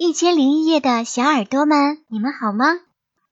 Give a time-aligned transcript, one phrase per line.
[0.00, 2.66] 一千零一夜的小耳朵们，你们好吗？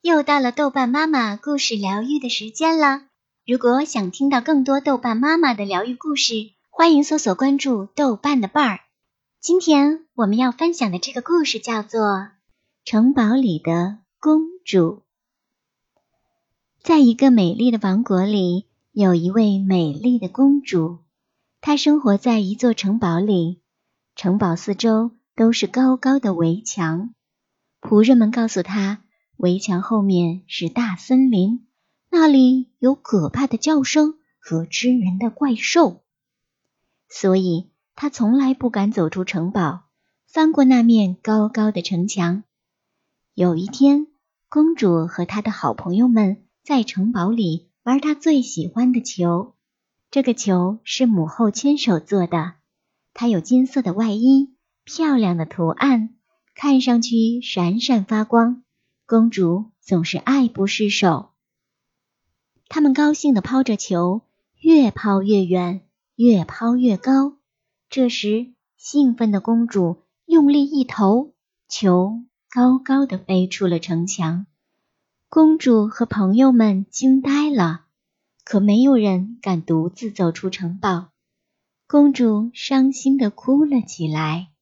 [0.02, 3.02] 又到了豆瓣妈妈故事疗愈的时间了。
[3.46, 8.80] 如果想听到更多豆瓣妈妈的疗愈故事，欢迎搜索关注豆瓣的伴儿。
[9.40, 12.00] 今天我们要分享的这个故事叫做
[12.84, 15.02] 《城堡里的公主》。
[16.82, 20.98] 在一个美丽的王国里，有一位美丽的公主，
[21.60, 23.60] 她生活在一座城堡里，
[24.16, 25.12] 城堡四周。
[25.36, 27.14] 都是高高的围墙，
[27.82, 29.04] 仆人们告诉他，
[29.36, 31.66] 围墙后面是大森林，
[32.10, 36.02] 那里有可怕的叫声和吃人的怪兽，
[37.10, 39.84] 所以他从来不敢走出城堡，
[40.26, 42.42] 翻过那面高高的城墙。
[43.34, 44.06] 有一天，
[44.48, 49.54] 公主和她的好朋友们在城堡里玩她最喜欢的球，
[50.10, 52.54] 这个球是母后亲手做的，
[53.12, 54.55] 它有金色的外衣。
[54.86, 56.14] 漂亮的图案，
[56.54, 58.62] 看上去闪闪发光。
[59.04, 61.30] 公主总是爱不释手。
[62.68, 64.22] 他们高兴地抛着球，
[64.60, 65.80] 越抛越远，
[66.14, 67.36] 越抛越高。
[67.90, 71.34] 这时，兴奋的公主用力一投，
[71.68, 74.46] 球高高的飞出了城墙。
[75.28, 77.86] 公主和朋友们惊呆了，
[78.44, 81.08] 可没有人敢独自走出城堡。
[81.88, 84.52] 公主伤心地哭了起来。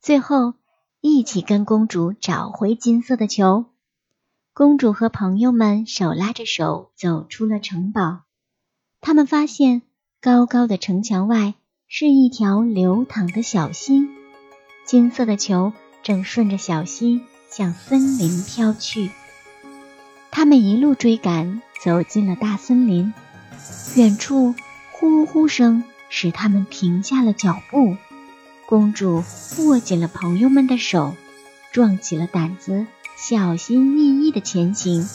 [0.00, 0.54] 最后，
[1.00, 3.66] 一起跟公主找回金色的球。
[4.54, 8.20] 公主和朋友们手拉着手走出了城堡。
[9.00, 9.82] 他们发现，
[10.20, 11.54] 高高的城墙外
[11.88, 14.08] 是一条流淌的小溪，
[14.86, 19.10] 金色的球正顺着小溪向森林飘去。
[20.30, 23.12] 他们一路追赶，走进了大森林。
[23.96, 24.54] 远处
[24.92, 27.96] 呼呼声使他们停下了脚步。
[28.68, 29.24] 公主
[29.60, 31.16] 握紧了朋友们的手，
[31.72, 32.86] 壮起了胆子，
[33.16, 35.08] 小心翼翼的前行。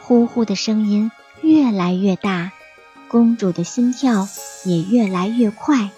[0.00, 1.12] 呼呼的声音
[1.42, 2.50] 越来越大，
[3.08, 4.26] 公主的心跳
[4.64, 5.90] 也越来越快。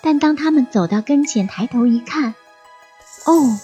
[0.00, 2.36] 但当他们走到跟前，抬头一看，
[3.26, 3.58] 哦，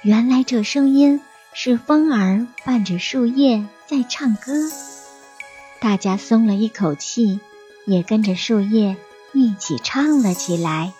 [0.00, 1.20] 原来这声音
[1.52, 4.54] 是风儿伴着树叶在唱歌。
[5.78, 7.38] 大家松了一口气，
[7.84, 8.96] 也跟着树叶
[9.34, 10.94] 一起唱了起来。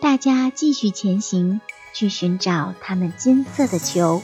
[0.00, 1.60] 大家继续前行，
[1.92, 4.22] 去寻找他们金色的球。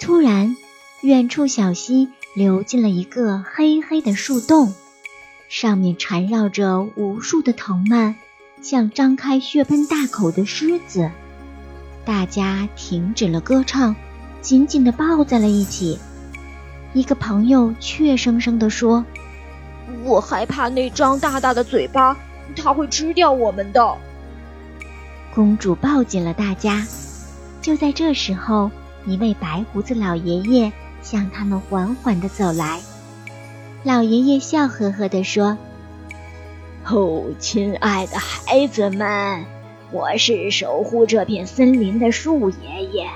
[0.00, 0.56] 突然，
[1.02, 4.72] 远处小溪流进了一个黑黑的树洞，
[5.50, 8.14] 上面缠绕着无数的藤蔓，
[8.62, 11.10] 像张开血盆大口的狮子。
[12.06, 13.94] 大家停止了歌唱，
[14.40, 15.98] 紧紧地抱在了一起。
[16.94, 19.04] 一个朋友怯生生地说
[20.02, 22.16] ：“我害怕那张大大的嘴巴，
[22.56, 23.94] 它会吃掉我们的。”
[25.38, 26.84] 公主抱紧了大家。
[27.62, 28.72] 就在这时候，
[29.06, 32.80] 一位白胡子老爷爷向他们缓缓地走来。
[33.84, 35.56] 老爷爷笑呵呵地说
[36.90, 39.44] ：“哦，亲爱的孩子们，
[39.92, 43.06] 我是守护这片森林的树爷爷，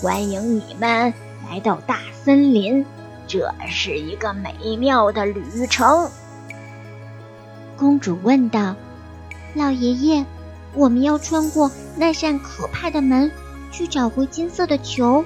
[0.00, 1.12] 欢迎你们
[1.50, 2.86] 来到大森林。
[3.26, 6.08] 这是一个美妙的旅程。”
[7.76, 8.76] 公主问道
[9.52, 10.24] ：“老爷爷。”
[10.76, 13.32] 我们要穿过那扇可怕的门，
[13.72, 15.24] 去找回金色的球。”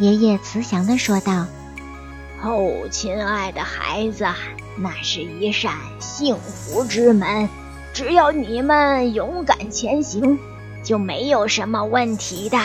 [0.00, 1.46] 爷爷慈祥地说道。
[2.42, 4.26] “哦，亲爱的孩子，
[4.76, 7.48] 那是一扇幸福之门，
[7.92, 10.38] 只要你们勇敢前行，
[10.82, 12.58] 就没有什么问题的。”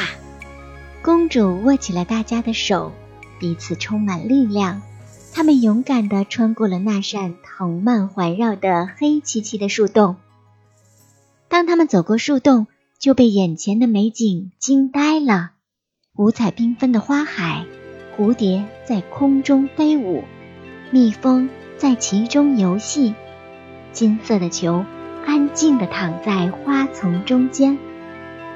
[1.01, 2.91] 公主握起了大家的手，
[3.39, 4.81] 彼此充满力量。
[5.31, 10.17] 他们勇敢地穿过了那扇藤蔓环绕的黑漆漆的树洞。
[11.49, 12.67] 当他们走过树洞，
[12.99, 15.51] 就被眼前的美景惊呆了。
[16.15, 17.65] 五彩缤纷的花海，
[18.15, 20.23] 蝴蝶在空中飞舞，
[20.91, 23.15] 蜜蜂在其中游戏。
[23.91, 24.85] 金色的球
[25.25, 27.79] 安静地躺在花丛中间。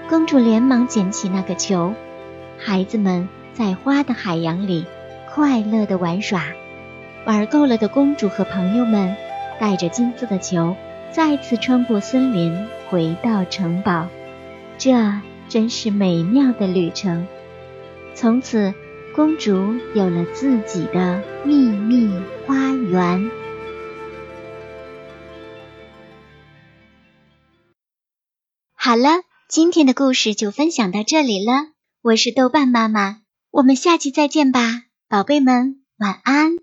[0.07, 1.95] 公主连忙捡起那个球。
[2.59, 4.85] 孩子们在花的海洋里
[5.33, 6.43] 快乐地玩耍。
[7.25, 9.15] 玩够了的公主和朋友们
[9.59, 10.75] 带着金色的球。
[11.11, 14.07] 再次穿过森林，回到城堡，
[14.77, 14.93] 这
[15.49, 17.25] 真是美妙的旅程。
[18.13, 18.71] 从此，
[19.15, 22.07] 公主有了自己的秘密
[22.45, 23.31] 花园。
[28.75, 31.69] 好了，今天的故事就分享到这里了。
[32.03, 36.57] 我是豆瓣妈妈，我们下期再见吧，宝贝们，晚安。